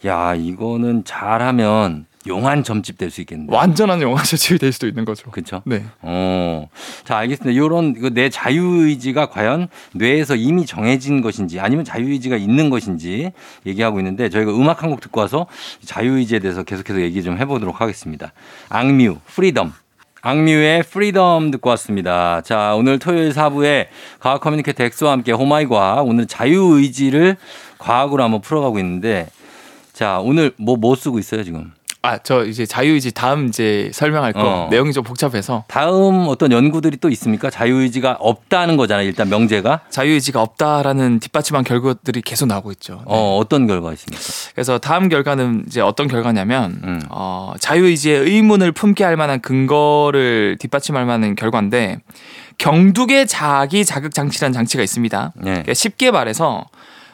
야 0.05 0.35
이거는 0.35 1.03
잘하면 1.05 2.05
용한 2.27 2.63
점집 2.63 2.97
될 2.97 3.09
수 3.11 3.21
있겠는데. 3.21 3.53
완전한 3.55 4.01
영화 4.01 4.21
제출이 4.23 4.59
될 4.59 4.71
수도 4.71 4.87
있는 4.87 5.05
거죠. 5.05 5.29
그렇죠. 5.31 5.61
네. 5.65 5.83
어. 6.01 6.67
자, 7.03 7.17
알겠습니다. 7.17 7.51
이런 7.51 7.93
내 8.13 8.29
자유의지가 8.29 9.27
과연 9.27 9.67
뇌에서 9.93 10.35
이미 10.35 10.65
정해진 10.65 11.21
것인지 11.21 11.59
아니면 11.59 11.83
자유의지가 11.85 12.37
있는 12.37 12.69
것인지 12.69 13.31
얘기하고 13.65 13.99
있는데 13.99 14.29
저희가 14.29 14.51
음악 14.51 14.81
한 14.83 14.89
곡 14.89 15.01
듣고 15.01 15.21
와서 15.21 15.47
자유의지에 15.85 16.39
대해서 16.39 16.63
계속해서 16.63 17.01
얘기 17.01 17.23
좀 17.23 17.37
해보도록 17.37 17.81
하겠습니다. 17.81 18.31
악뮤, 18.69 19.17
Freedom. 19.25 19.73
악뮤의 20.21 20.83
Freedom 20.83 21.51
듣고 21.51 21.69
왔습니다. 21.71 22.39
자, 22.41 22.75
오늘 22.75 22.97
토요일 22.99 23.31
4부에 23.31 23.87
과학 24.19 24.39
communicator 24.39 24.83
엑소와 24.85 25.11
함께 25.11 25.33
oh 25.33 25.49
my 25.49 25.65
과학. 25.65 26.07
오늘 26.07 26.27
자유의지를 26.27 27.35
과학으로 27.77 28.23
한번 28.23 28.39
풀어가고 28.41 28.79
있는데 28.79 29.27
자, 29.91 30.19
오늘 30.19 30.53
뭐, 30.57 30.77
뭐 30.77 30.95
쓰고 30.95 31.19
있어요, 31.19 31.43
지금? 31.43 31.71
아, 32.05 32.17
저 32.17 32.43
이제 32.43 32.65
자유의지 32.65 33.13
다음 33.13 33.47
이제 33.47 33.89
설명할 33.93 34.33
거 34.33 34.41
어. 34.41 34.67
내용이 34.69 34.91
좀 34.91 35.05
복잡해서 35.05 35.63
다음 35.69 36.25
어떤 36.27 36.51
연구들이 36.51 36.97
또 36.97 37.07
있습니까? 37.07 37.49
자유의지가 37.49 38.17
없다는 38.19 38.75
거잖아요. 38.75 39.07
일단 39.07 39.29
명제가. 39.29 39.79
자유의지가 39.89 40.41
없다라는 40.41 41.21
뒷받침한 41.21 41.63
결과들이 41.63 42.21
계속 42.21 42.47
나오고 42.47 42.73
있죠. 42.73 42.95
네. 42.95 43.03
어, 43.05 43.37
어떤 43.37 43.67
결과가 43.67 43.93
있습니까? 43.93 44.21
그래서 44.53 44.79
다음 44.79 45.07
결과는 45.07 45.63
이제 45.67 45.79
어떤 45.79 46.09
결과냐면 46.09 46.81
음. 46.83 47.01
어, 47.09 47.53
자유의지의 47.57 48.19
의문을 48.19 48.73
품게 48.73 49.05
할 49.05 49.15
만한 49.15 49.39
근거를 49.39 50.57
뒷받침할 50.59 51.05
만한 51.05 51.35
결과인데 51.35 51.99
경두계 52.57 53.23
자기 53.27 53.85
자극 53.85 54.13
장치라는 54.13 54.51
장치가 54.51 54.83
있습니다. 54.83 55.31
네. 55.37 55.43
그러니까 55.43 55.73
쉽게 55.73 56.11
말해서 56.11 56.65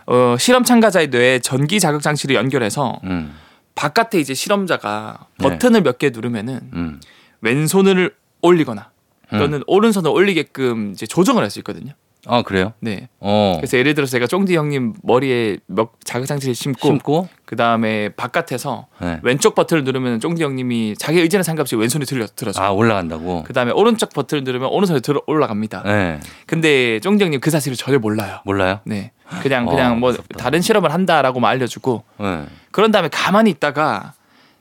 어, 0.08 0.36
실험 0.40 0.64
참가자의 0.64 1.10
뇌에 1.10 1.38
전기 1.38 1.80
자극 1.80 2.02
장치를 2.02 2.36
연결해서 2.36 3.00
음, 3.04 3.36
바깥에 3.80 4.20
이제 4.20 4.34
실험자가 4.34 5.28
네. 5.40 5.50
버튼을 5.50 5.82
몇 5.84 5.98
개 6.00 6.10
누르면은 6.10 6.60
음. 6.74 7.00
왼손을 7.42 8.14
올리거나 8.42 8.92
음. 9.34 9.40
또는 9.40 9.64
오른손을 9.68 10.12
올리게끔 10.12 10.92
이제 10.92 11.06
조정을 11.06 11.42
할 11.44 11.50
수 11.50 11.60
있거든요. 11.60 11.94
아, 12.28 12.42
그래요? 12.42 12.74
네. 12.82 13.08
어. 13.22 13.54
그래서 13.58 13.78
예를 13.78 13.94
들어서 13.94 14.12
제가 14.12 14.28
쫑디 14.28 14.54
형님 14.54 14.94
머리에 15.04 15.58
몇 15.68 15.92
자극 16.04 16.26
장치를 16.28 16.54
심고, 16.54 16.80
심고? 16.88 17.30
그 17.46 17.56
다음에 17.56 18.10
바깥에서 18.10 18.88
네. 19.02 19.20
왼쪽 19.24 19.56
버튼을 19.56 19.86
누르면 19.86 20.20
쫑디 20.20 20.44
형님이 20.44 20.96
자기 20.98 21.22
의지는 21.22 21.44
상관없이 21.44 21.78
왼손이 21.78 22.04
들려 22.04 22.28
들어져. 22.28 22.62
아, 22.62 22.72
올라간다고? 22.72 23.46
그 23.46 23.54
다음에 23.54 23.72
오른쪽 23.72 24.12
버튼을 24.14 24.44
누르면 24.44 24.68
오른손이 24.70 25.00
들어 25.00 25.22
올라갑니다. 25.26 25.84
네. 25.84 26.20
근데 26.46 27.00
쫑디 27.00 27.24
형님 27.24 27.40
그 27.40 27.50
사실을 27.50 27.78
전혀 27.78 27.98
몰라요. 27.98 28.40
몰라요? 28.44 28.82
네. 28.84 29.12
그냥 29.42 29.66
어, 29.68 29.72
그냥 29.72 30.00
뭐 30.02 30.10
무섭다. 30.12 30.38
다른 30.38 30.60
실험을 30.62 30.92
한다라고만 30.94 31.50
알려주고 31.52 32.04
네. 32.20 32.46
그런 32.72 32.92
다음에 32.92 33.10
가만히 33.12 33.50
있다가 33.52 34.14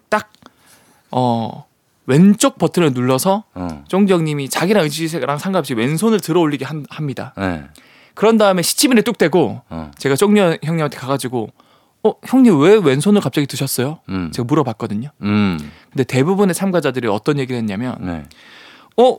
딱 0.08 0.30
어. 1.10 1.66
왼쪽 2.06 2.56
버튼을 2.58 2.92
눌러서 2.94 3.44
어. 3.54 3.84
쫑디 3.88 4.12
형님이 4.12 4.48
자기랑 4.48 4.84
의지랑 4.84 5.36
상관없이 5.38 5.74
왼손을 5.74 6.20
들어 6.20 6.40
올리게 6.40 6.64
한- 6.64 6.86
합니다. 6.88 7.34
네. 7.36 7.64
그런 8.14 8.38
다음에 8.38 8.62
시치미를 8.62 9.02
뚝 9.02 9.18
떼고 9.18 9.60
어. 9.68 9.90
제가 9.98 10.16
쫑디 10.16 10.40
형님한테 10.62 10.96
가가지고 10.96 11.50
어 12.04 12.12
형님 12.24 12.58
왜 12.60 12.76
왼손을 12.76 13.20
갑자기 13.20 13.46
드셨어요? 13.46 13.98
음. 14.08 14.30
제가 14.32 14.46
물어봤거든요. 14.46 15.10
음. 15.22 15.58
근데 15.90 16.04
대부분의 16.04 16.54
참가자들이 16.54 17.08
어떤 17.08 17.38
얘기를 17.38 17.58
했냐면 17.58 17.96
네. 18.00 18.24
어, 18.96 19.18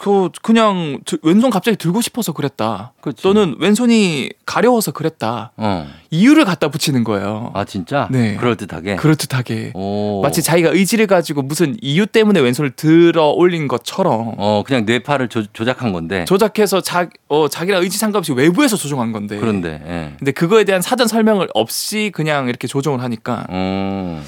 그 0.00 0.28
그냥 0.42 1.00
드- 1.04 1.18
왼손 1.24 1.50
갑자기 1.50 1.76
들고 1.76 2.00
싶어서 2.02 2.32
그랬다. 2.32 2.92
그치. 3.00 3.20
또는 3.20 3.56
왼손이 3.58 4.30
가려워서 4.46 4.92
그랬다. 4.92 5.50
어. 5.56 5.88
이유를 6.12 6.44
갖다 6.44 6.68
붙이는 6.68 7.02
거예요. 7.02 7.50
아, 7.54 7.64
진짜? 7.64 8.06
네. 8.12 8.36
그럴 8.36 8.54
듯하게? 8.56 8.94
그럴 8.94 9.16
듯하게. 9.16 9.72
오. 9.74 10.22
마치 10.22 10.40
자기가 10.40 10.70
의지를 10.70 11.08
가지고 11.08 11.42
무슨 11.42 11.76
이유 11.82 12.06
때문에 12.06 12.38
왼손을 12.38 12.70
들어 12.76 13.30
올린 13.30 13.66
것처럼 13.66 14.34
어, 14.38 14.62
그냥 14.64 14.86
뇌파를 14.86 15.28
조, 15.28 15.44
조작한 15.52 15.92
건데. 15.92 16.24
조작해서 16.26 16.80
자, 16.80 17.08
어, 17.28 17.48
자기랑 17.48 17.82
의지 17.82 17.98
상관없이 17.98 18.32
외부에서 18.32 18.76
조종한 18.76 19.10
건데. 19.10 19.36
그런데, 19.38 19.82
예. 19.84 20.12
근데 20.16 20.30
그거에 20.30 20.62
대한 20.62 20.80
사전 20.80 21.08
설명을 21.08 21.48
없이 21.54 22.12
그냥 22.14 22.48
이렇게 22.48 22.68
조종을 22.68 23.02
하니까 23.02 23.46
어. 23.50 24.22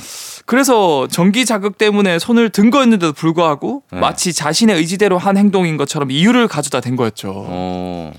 그래서 0.50 1.06
전기 1.06 1.44
자극 1.44 1.78
때문에 1.78 2.18
손을 2.18 2.50
든 2.50 2.70
거였는데도 2.70 3.12
불구하고 3.12 3.84
네. 3.92 4.00
마치 4.00 4.32
자신의 4.32 4.78
의지대로 4.78 5.16
한 5.16 5.36
행동인 5.36 5.76
것처럼 5.76 6.10
이유를 6.10 6.48
가져다 6.48 6.80
댄 6.80 6.96
거였죠. 6.96 7.32
어. 7.32 8.12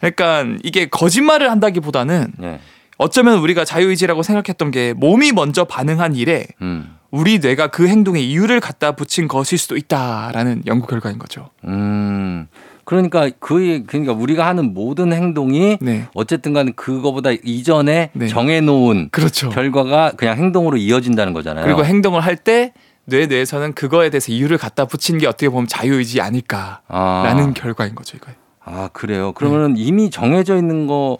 그러니까 0.00 0.46
이게 0.62 0.86
거짓말을 0.86 1.50
한다기보다는 1.50 2.32
네. 2.38 2.58
어쩌면 2.96 3.36
우리가 3.36 3.66
자유의지라고 3.66 4.22
생각했던 4.22 4.70
게 4.70 4.94
몸이 4.94 5.32
먼저 5.32 5.64
반응한 5.64 6.14
일에 6.14 6.46
음. 6.62 6.96
우리 7.10 7.38
뇌가 7.38 7.66
그 7.66 7.86
행동에 7.86 8.18
이유를 8.18 8.60
갖다 8.60 8.92
붙인 8.92 9.28
것일 9.28 9.58
수도 9.58 9.76
있다라는 9.76 10.62
연구 10.64 10.86
결과인 10.86 11.18
거죠. 11.18 11.50
음. 11.64 12.46
그러니까 12.84 13.30
그 13.38 13.82
그러니까 13.86 14.12
우리가 14.12 14.46
하는 14.46 14.74
모든 14.74 15.12
행동이 15.12 15.78
네. 15.80 16.06
어쨌든 16.14 16.52
간에 16.52 16.72
그거보다 16.76 17.30
이전에 17.32 18.10
네. 18.12 18.26
정해 18.28 18.60
놓은 18.60 19.08
그렇죠. 19.10 19.48
결과가 19.50 20.12
그냥 20.16 20.36
행동으로 20.36 20.76
이어진다는 20.76 21.32
거잖아요. 21.32 21.64
그리고 21.64 21.84
행동을 21.84 22.20
할 22.20 22.36
때 22.36 22.72
뇌 23.06 23.26
뇌에서는 23.26 23.74
그거에 23.74 24.10
대해서 24.10 24.32
이유를 24.32 24.58
갖다 24.58 24.86
붙인 24.86 25.18
게 25.18 25.26
어떻게 25.26 25.48
보면 25.48 25.66
자유의지 25.66 26.20
아닐까라는 26.20 26.80
아, 26.88 27.52
결과인 27.54 27.94
거죠, 27.94 28.16
이거. 28.16 28.32
아 28.66 28.88
그래요. 28.94 29.32
그러면 29.32 29.74
이미 29.76 30.08
정해져 30.10 30.56
있는 30.56 30.86
거 30.86 31.18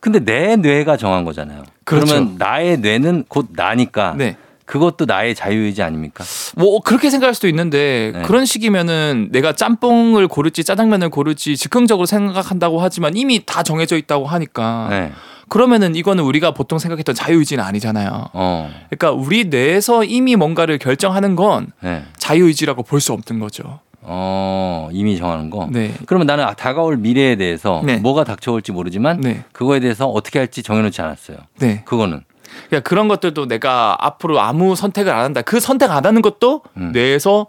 근데 0.00 0.20
내 0.20 0.56
뇌가 0.56 0.96
정한 0.96 1.24
거잖아요. 1.24 1.64
그렇죠. 1.84 2.14
러면 2.14 2.36
나의 2.38 2.78
뇌는 2.78 3.24
곧 3.28 3.48
나니까 3.54 4.14
네. 4.16 4.36
그것도 4.68 5.06
나의 5.06 5.34
자유의지 5.34 5.82
아닙니까? 5.82 6.24
뭐 6.56 6.80
그렇게 6.80 7.08
생각할 7.08 7.34
수도 7.34 7.48
있는데 7.48 8.12
네. 8.14 8.22
그런 8.22 8.44
식이면은 8.44 9.30
내가 9.32 9.54
짬뽕을 9.54 10.28
고를지 10.28 10.62
짜장면을 10.62 11.08
고를지 11.08 11.56
즉흥적으로 11.56 12.04
생각한다고 12.04 12.78
하지만 12.80 13.16
이미 13.16 13.40
다 13.46 13.62
정해져 13.62 13.96
있다고 13.96 14.26
하니까 14.26 14.88
네. 14.90 15.12
그러면은 15.48 15.96
이거는 15.96 16.22
우리가 16.22 16.52
보통 16.52 16.78
생각했던 16.78 17.14
자유의지는 17.14 17.64
아니잖아요. 17.64 18.28
어. 18.34 18.70
그러니까 18.90 19.12
우리 19.12 19.46
뇌에서 19.46 20.04
이미 20.04 20.36
뭔가를 20.36 20.76
결정하는 20.78 21.34
건 21.34 21.68
네. 21.80 22.04
자유의지라고 22.18 22.82
볼 22.82 23.00
수 23.00 23.14
없는 23.14 23.40
거죠. 23.40 23.80
어, 24.02 24.90
이미 24.92 25.16
정하는 25.16 25.48
거. 25.48 25.66
네. 25.72 25.94
그러면 26.04 26.26
나는 26.26 26.44
다가올 26.58 26.98
미래에 26.98 27.36
대해서 27.36 27.80
네. 27.86 27.96
뭐가 27.96 28.24
닥쳐올지 28.24 28.72
모르지만 28.72 29.22
네. 29.22 29.44
그거에 29.52 29.80
대해서 29.80 30.06
어떻게 30.08 30.38
할지 30.38 30.62
정해놓지 30.62 31.00
않았어요. 31.00 31.38
네. 31.58 31.82
그거는. 31.86 32.22
그러니까 32.68 32.88
그런 32.88 33.08
것들도 33.08 33.46
내가 33.46 33.96
앞으로 34.00 34.40
아무 34.40 34.76
선택을 34.76 35.12
안 35.12 35.24
한다. 35.24 35.42
그 35.42 35.60
선택 35.60 35.90
안 35.90 36.04
하는 36.06 36.22
것도 36.22 36.62
음. 36.76 36.92
뇌에서 36.92 37.46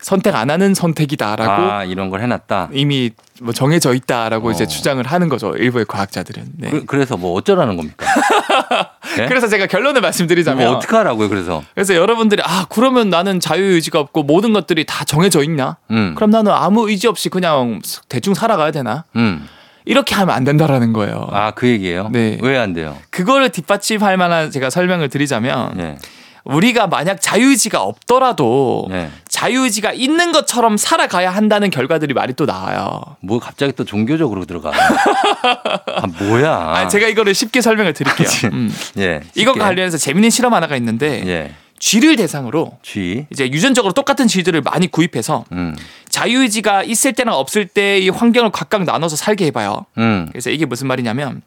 선택 0.00 0.34
안 0.34 0.50
하는 0.50 0.74
선택이다라고 0.74 1.62
아, 1.62 1.84
이런 1.84 2.10
걸 2.10 2.22
해놨다. 2.22 2.70
이미 2.72 3.10
뭐 3.40 3.52
정해져 3.52 3.94
있다라고 3.94 4.48
어. 4.48 4.50
이제 4.50 4.66
주장을 4.66 5.04
하는 5.04 5.28
거죠. 5.28 5.54
일부의 5.54 5.84
과학자들은. 5.86 6.44
네. 6.56 6.70
그, 6.86 6.96
래서뭐 6.96 7.32
어쩌라는 7.34 7.76
겁니까? 7.76 8.06
네? 9.16 9.26
그래서 9.26 9.48
제가 9.48 9.66
결론을 9.66 10.00
말씀드리자면 10.00 10.66
뭐 10.66 10.76
어떻게 10.76 10.96
하라고요, 10.96 11.28
그래서? 11.28 11.62
그래서 11.74 11.94
여러분들이 11.94 12.42
아 12.44 12.66
그러면 12.70 13.10
나는 13.10 13.40
자유의지가 13.40 14.00
없고 14.00 14.22
모든 14.22 14.52
것들이 14.52 14.84
다 14.84 15.04
정해져 15.04 15.42
있냐? 15.44 15.76
음. 15.90 16.14
그럼 16.14 16.30
나는 16.30 16.52
아무 16.52 16.88
의지 16.88 17.06
없이 17.06 17.28
그냥 17.28 17.80
대충 18.08 18.34
살아가야 18.34 18.70
되나? 18.70 19.04
음. 19.16 19.46
이렇게 19.84 20.14
하면 20.14 20.34
안 20.34 20.44
된다라는 20.44 20.92
거예요. 20.92 21.26
아, 21.30 21.52
그 21.52 21.66
얘기예요? 21.68 22.08
네. 22.12 22.38
왜 22.42 22.58
안 22.58 22.72
돼요? 22.74 22.96
그거를 23.10 23.48
뒷받침할 23.50 24.16
만한 24.16 24.50
제가 24.50 24.68
설명을 24.70 25.08
드리자면 25.08 25.72
네. 25.76 25.96
우리가 26.44 26.86
만약 26.86 27.20
자유의지가 27.20 27.82
없더라도 27.82 28.86
네. 28.90 29.10
자유의지가 29.28 29.92
있는 29.92 30.32
것처럼 30.32 30.76
살아가야 30.76 31.30
한다는 31.30 31.70
결과들이 31.70 32.14
많이 32.14 32.32
또 32.34 32.46
나와요. 32.46 33.02
뭐 33.20 33.38
갑자기 33.38 33.72
또 33.72 33.84
종교적으로 33.84 34.44
들어가. 34.46 34.70
아, 34.72 36.06
뭐야. 36.18 36.50
아, 36.76 36.88
제가 36.88 37.08
이거를 37.08 37.34
쉽게 37.34 37.60
설명을 37.60 37.92
드릴게요. 37.92 38.28
음. 38.52 38.74
예. 38.98 39.20
이거. 39.34 39.52
관련해서 39.52 39.98
재밌는 39.98 40.30
실험 40.30 40.54
하나가 40.54 40.76
있는데 40.76 41.22
예. 41.26 41.54
쥐를 41.78 42.16
대상으로 42.16 42.78
쥐. 42.82 43.26
이제 43.30 43.46
유전적으로 43.50 43.92
똑같은 43.92 44.26
쥐들을 44.26 44.60
많이 44.62 44.86
구입해서 44.90 45.44
음. 45.52 45.74
자유의지가 46.20 46.82
있을 46.84 47.14
때랑 47.14 47.34
없을 47.34 47.66
때의 47.66 48.10
환경을 48.10 48.50
각각 48.50 48.84
나눠서 48.84 49.16
살게 49.16 49.46
해봐요. 49.46 49.86
음. 49.96 50.26
그래서 50.30 50.50
이게 50.50 50.66
무슨 50.66 50.86
말이냐면 50.86 51.40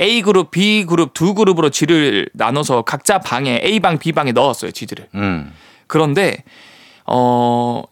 A 0.00 0.22
그룹, 0.22 0.52
B 0.52 0.84
그룹 0.84 1.12
두 1.12 1.34
그룹으로 1.34 1.70
쥐를 1.70 2.28
나눠서 2.34 2.82
각자 2.82 3.18
방에 3.18 3.60
A 3.64 3.80
방, 3.80 3.98
B 3.98 4.12
방에 4.12 4.30
넣었어요, 4.30 4.70
쥐들을. 4.70 5.08
음. 5.16 5.52
그런데 5.88 6.44
어. 7.06 7.82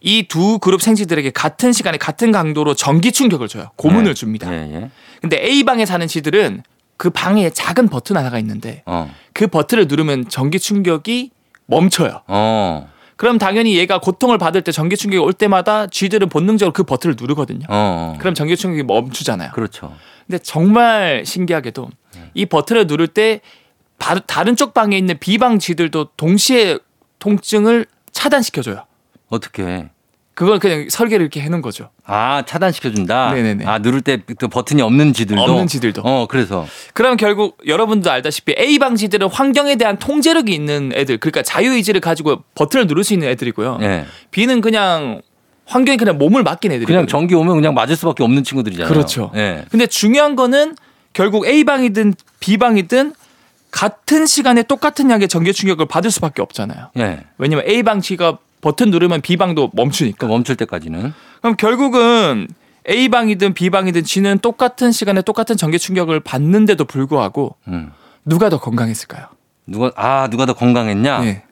이 0.00 0.22
두 0.28 0.58
그룹 0.60 0.80
생쥐들에게 0.82 1.30
같은 1.30 1.72
시간에 1.72 1.98
같은 1.98 2.30
강도로 2.30 2.74
전기 2.74 3.10
충격을 3.10 3.48
줘요. 3.48 3.70
고문을 3.76 4.10
예. 4.10 4.14
줍니다. 4.14 4.52
예, 4.52 4.72
예. 4.72 4.90
근데 5.20 5.42
A 5.42 5.64
방에 5.64 5.84
사는 5.84 6.06
쥐들은 6.06 6.62
그 6.96 7.10
방에 7.10 7.50
작은 7.50 7.88
버튼 7.88 8.16
하나가 8.16 8.38
있는데 8.38 8.82
어. 8.86 9.12
그 9.32 9.48
버튼을 9.48 9.86
누르면 9.88 10.28
전기 10.28 10.60
충격이 10.60 11.30
멈춰요. 11.66 12.22
어. 12.28 12.88
그럼 13.16 13.38
당연히 13.38 13.76
얘가 13.78 13.98
고통을 13.98 14.36
받을 14.38 14.62
때 14.62 14.72
전기 14.72 14.96
충격이 14.96 15.18
올 15.24 15.32
때마다 15.32 15.86
쥐들은 15.86 16.28
본능적으로 16.28 16.72
그 16.72 16.82
버튼을 16.82 17.16
누르거든요. 17.18 17.66
어. 17.68 18.16
그럼 18.18 18.34
전기 18.34 18.56
충격이 18.56 18.82
멈추잖아요. 18.82 19.52
그렇죠. 19.52 19.94
근데 20.26 20.38
정말 20.38 21.24
신기하게도 21.24 21.88
이 22.34 22.46
버튼을 22.46 22.86
누를 22.86 23.06
때 23.08 23.40
바- 23.98 24.18
다른 24.18 24.54
쪽 24.56 24.74
방에 24.74 24.98
있는 24.98 25.16
비방 25.18 25.58
쥐들도 25.58 26.10
동시에 26.16 26.78
통증을 27.18 27.86
차단시켜줘요. 28.12 28.84
어떻게? 29.28 29.88
그걸 30.36 30.58
그냥 30.58 30.86
설계를 30.90 31.24
이렇게 31.24 31.40
해놓은 31.40 31.62
거죠. 31.62 31.88
아 32.04 32.42
차단시켜준다. 32.44 33.32
네네네. 33.32 33.64
아 33.64 33.78
누를 33.78 34.02
때또 34.02 34.48
버튼이 34.48 34.82
없는 34.82 35.14
쥐들도. 35.14 35.40
없는 35.40 35.66
쥐들도. 35.66 36.02
어 36.04 36.26
그래서. 36.28 36.66
그럼 36.92 37.16
결국 37.16 37.56
여러분도 37.66 38.10
알다시피 38.10 38.54
A 38.58 38.78
방 38.78 38.96
쥐들은 38.96 39.30
환경에 39.30 39.76
대한 39.76 39.96
통제력이 39.96 40.52
있는 40.52 40.92
애들, 40.94 41.16
그러니까 41.16 41.40
자유의지를 41.40 42.02
가지고 42.02 42.42
버튼을 42.54 42.86
누를 42.86 43.02
수 43.02 43.14
있는 43.14 43.28
애들이고요. 43.28 43.78
예. 43.80 44.04
B는 44.30 44.60
그냥 44.60 45.22
환경에 45.64 45.96
그냥 45.96 46.18
몸을 46.18 46.42
맡긴 46.42 46.70
애들이거든요. 46.70 46.96
그냥 46.98 47.06
전기 47.06 47.34
오면 47.34 47.54
그냥 47.54 47.72
맞을 47.72 47.96
수밖에 47.96 48.22
없는 48.22 48.44
친구들이잖아요. 48.44 48.92
그렇죠. 48.92 49.32
예. 49.36 49.64
근데 49.70 49.86
중요한 49.86 50.36
거는 50.36 50.76
결국 51.14 51.46
A 51.46 51.64
방이든 51.64 52.12
B 52.40 52.58
방이든 52.58 53.14
같은 53.70 54.26
시간에 54.26 54.62
똑같은 54.62 55.10
양의 55.10 55.28
전기 55.28 55.54
충격을 55.54 55.86
받을 55.86 56.10
수밖에 56.10 56.42
없잖아요. 56.42 56.90
예. 56.98 57.20
왜냐면 57.38 57.66
A 57.66 57.82
방 57.82 58.02
쥐가 58.02 58.36
버튼 58.60 58.90
누르면 58.90 59.20
B 59.20 59.36
방도 59.36 59.70
그 59.70 59.76
멈추니까. 59.76 60.26
멈출 60.26 60.56
때까지는. 60.56 61.12
그럼 61.40 61.56
결국은 61.56 62.48
A 62.88 63.08
방이든 63.08 63.54
B 63.54 63.70
방이든 63.70 64.04
쥐는 64.04 64.38
똑같은 64.38 64.92
시간에 64.92 65.22
똑같은 65.22 65.56
전기 65.56 65.78
충격을 65.78 66.20
받는데도 66.20 66.84
불구하고 66.84 67.56
음. 67.68 67.92
누가 68.24 68.48
더 68.48 68.58
건강했을까요? 68.58 69.26
누가 69.66 69.90
아 69.96 70.28
누가 70.30 70.46
더 70.46 70.52
건강했냐? 70.54 71.20
네. 71.20 71.42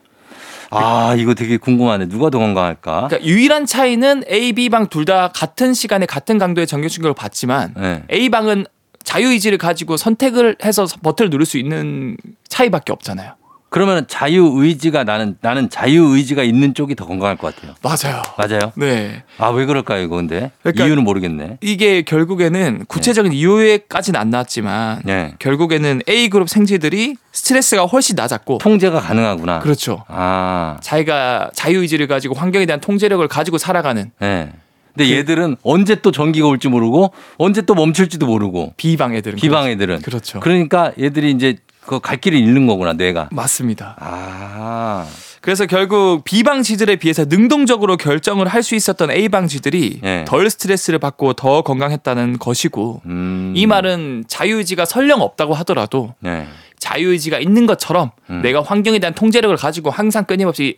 아 0.71 1.15
이거 1.17 1.33
되게 1.35 1.57
궁금하네. 1.57 2.07
누가 2.09 2.29
더 2.29 2.39
건강할까? 2.39 3.07
그러니까 3.07 3.23
유일한 3.25 3.65
차이는 3.65 4.23
A, 4.29 4.51
B 4.53 4.69
방 4.69 4.87
둘 4.89 5.05
다 5.05 5.29
같은 5.29 5.73
시간에 5.73 6.05
같은 6.05 6.37
강도의 6.37 6.65
전기 6.67 6.89
충격을 6.89 7.13
받지만 7.13 7.73
예. 7.79 8.03
A 8.11 8.29
방은 8.29 8.65
자유 9.03 9.27
의지를 9.29 9.57
가지고 9.59 9.97
선택을 9.97 10.55
해서 10.65 10.85
버튼을 11.03 11.29
누를 11.29 11.45
수 11.45 11.57
있는 11.59 12.17
차이밖에 12.49 12.91
없잖아요. 12.91 13.33
그러면 13.75 14.05
자유 14.07 14.53
의지가 14.55 15.03
나는 15.03 15.35
나는 15.41 15.69
자유 15.69 16.05
의지가 16.15 16.43
있는 16.43 16.73
쪽이 16.73 16.95
더 16.95 17.05
건강할 17.05 17.35
것 17.35 17.53
같아요. 17.53 17.75
맞아요. 17.83 18.21
맞아요? 18.37 18.71
네. 18.75 19.21
아 19.37 19.49
왜 19.49 19.65
그럴까요 19.65 20.01
이거 20.01 20.15
근데 20.15 20.51
그러니까 20.63 20.85
이유는 20.85 21.03
모르겠네. 21.03 21.57
이게 21.59 22.01
결국에는 22.03 22.85
구체적인 22.87 23.33
이유에까지는 23.33 24.17
안 24.17 24.29
나왔지만 24.29 25.01
예. 25.09 25.33
결국에는 25.39 26.03
A 26.07 26.29
그룹 26.29 26.47
생쥐들이 26.47 27.15
스트레스가 27.33 27.83
훨씬 27.83 28.15
낮았고 28.15 28.59
통제가 28.59 29.01
가능하구나. 29.01 29.59
그렇죠. 29.59 30.05
아. 30.07 30.77
자기가 30.79 31.51
자유 31.53 31.81
의지를 31.81 32.07
가지고 32.07 32.33
환경에 32.35 32.65
대한 32.65 32.79
통제력을 32.79 33.27
가지고 33.27 33.57
살아가는 33.57 34.09
예. 34.21 34.51
근데 34.95 35.09
그 35.09 35.11
얘들은 35.17 35.57
언제 35.63 35.95
또 35.95 36.13
전기가 36.13 36.47
올지 36.47 36.69
모르고 36.69 37.11
언제 37.37 37.61
또 37.63 37.75
멈출지도 37.75 38.25
모르고 38.25 38.73
비방 38.77 39.13
애들은 39.15 39.35
비방 39.35 39.67
애들은 39.67 40.01
그렇죠. 40.01 40.39
그러니까 40.39 40.93
얘들이 40.97 41.31
이제 41.31 41.57
그 41.85 41.99
갈 41.99 42.17
길을 42.17 42.37
잃는 42.37 42.67
거구나 42.67 42.93
뇌가. 42.93 43.29
맞습니다. 43.31 43.95
아. 43.99 45.05
그래서 45.41 45.65
결국 45.67 46.23
B방 46.23 46.63
쥐들에 46.63 46.95
비해서 46.95 47.25
능동적으로 47.25 47.97
결정을 47.97 48.47
할 48.47 48.63
수 48.63 48.73
있었던 48.73 49.11
A방 49.11 49.47
쥐들이 49.47 49.99
예. 50.03 50.25
덜 50.27 50.49
스트레스를 50.49 50.97
받고 50.97 51.33
더 51.33 51.61
건강했다는 51.61 52.39
것이고 52.39 53.01
음. 53.05 53.53
이 53.55 53.67
말은 53.67 54.23
자유의지가 54.27 54.85
설령 54.85 55.21
없다고 55.21 55.53
하더라도 55.53 56.15
네. 56.19 56.47
자유의지가 56.79 57.37
있는 57.39 57.67
것처럼 57.67 58.09
음. 58.31 58.41
내가 58.41 58.63
환경에 58.63 58.97
대한 58.97 59.13
통제력을 59.13 59.55
가지고 59.57 59.91
항상 59.91 60.25
끊임없이 60.25 60.77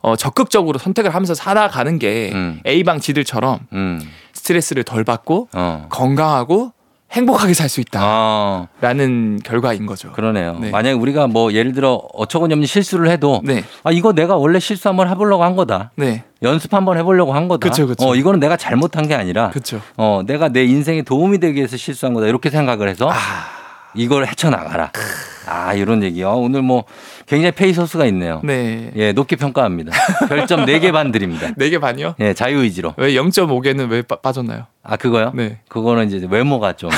어, 0.00 0.16
적극적으로 0.16 0.78
선택을 0.78 1.14
하면서 1.14 1.34
살아가는 1.34 1.98
게 2.00 2.30
음. 2.34 2.60
A방 2.66 2.98
쥐들처럼 2.98 3.60
음. 3.72 4.00
스트레스를 4.32 4.82
덜 4.82 5.04
받고 5.04 5.48
어. 5.52 5.86
건강하고 5.90 6.72
행복하게 7.10 7.54
살수 7.54 7.82
아. 7.94 8.68
있다라는 8.78 9.40
결과인 9.42 9.86
거죠. 9.86 10.12
그러네요. 10.12 10.58
네. 10.60 10.70
만약에 10.70 10.94
우리가 10.94 11.26
뭐 11.26 11.52
예를 11.52 11.72
들어 11.72 11.94
어처구니 12.12 12.52
없는 12.52 12.66
실수를 12.66 13.10
해도 13.10 13.40
네. 13.44 13.64
아 13.82 13.90
이거 13.90 14.12
내가 14.12 14.36
원래 14.36 14.60
실수 14.60 14.88
한번 14.88 15.08
해보려고 15.08 15.42
한 15.42 15.56
거다. 15.56 15.90
네. 15.96 16.24
연습 16.42 16.74
한번 16.74 16.98
해보려고 16.98 17.32
한 17.32 17.48
거다. 17.48 17.68
그쵸, 17.68 17.86
그쵸. 17.86 18.06
어 18.06 18.14
이거는 18.14 18.40
내가 18.40 18.56
잘못한 18.56 19.08
게 19.08 19.14
아니라 19.14 19.50
그렇죠. 19.50 19.80
어 19.96 20.22
내가 20.26 20.48
내 20.50 20.64
인생에 20.64 21.02
도움이 21.02 21.38
되기 21.38 21.56
위해서 21.56 21.76
실수한 21.76 22.12
거다 22.14 22.26
이렇게 22.26 22.50
생각을 22.50 22.88
해서 22.88 23.10
이걸 23.94 24.26
헤쳐나가라. 24.26 24.92
아 25.46 25.72
이런 25.72 26.02
얘기요. 26.02 26.34
오늘 26.34 26.60
뭐 26.60 26.84
굉장히 27.26 27.52
페이소스가 27.52 28.04
있네요. 28.06 28.42
네. 28.44 28.90
예 28.96 29.12
높게 29.12 29.34
평가합니다. 29.36 29.92
별점 30.28 30.66
4개 30.66 30.92
반 30.92 31.10
드립니다. 31.10 31.48
네개 31.56 31.78
반이요? 31.78 32.16
예 32.20 32.34
자유의지로. 32.34 32.94
왜 32.98 33.14
0.5개는 33.14 33.88
왜 33.90 34.02
빠, 34.02 34.16
빠졌나요? 34.16 34.66
아 34.90 34.96
그거요? 34.96 35.32
네. 35.34 35.58
그거는 35.68 36.10
이제 36.10 36.26
외모가 36.30 36.72
좀 36.72 36.88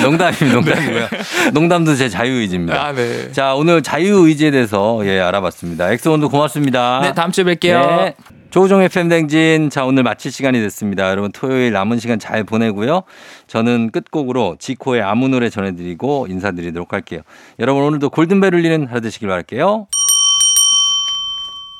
농담입니다. 0.00 0.54
농담이고요. 0.54 1.08
농담도 1.52 1.96
제 1.96 2.08
자유의지입니다. 2.08 2.86
아, 2.86 2.92
네. 2.92 3.32
자 3.32 3.54
오늘 3.54 3.82
자유의지에 3.82 4.52
대해서 4.52 5.00
예 5.06 5.18
알아봤습니다. 5.18 5.90
엑소 5.92 6.05
오늘도 6.05 6.28
고맙습니다. 6.28 7.00
네, 7.02 7.12
다음 7.12 7.32
주에 7.32 7.42
뵐게요. 7.42 7.96
네. 7.96 8.14
조우종의 8.50 8.88
FM대행진. 8.88 9.68
자, 9.68 9.84
오늘 9.84 10.04
마칠 10.04 10.30
시간이 10.30 10.60
됐습니다. 10.60 11.10
여러분, 11.10 11.32
토요일 11.32 11.72
남은 11.72 11.98
시간 11.98 12.20
잘 12.20 12.44
보내고요. 12.44 13.02
저는 13.48 13.90
끝곡으로 13.90 14.54
지코의 14.60 15.02
아무 15.02 15.26
노래 15.26 15.50
전해드리고 15.50 16.28
인사드리도록 16.30 16.92
할게요. 16.92 17.22
여러분, 17.58 17.82
오늘도 17.82 18.10
골든벨 18.10 18.54
울리는 18.54 18.86
하루 18.86 19.00
되시길 19.00 19.26
바랄게요. 19.26 19.88